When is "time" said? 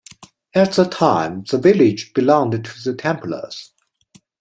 0.85-1.43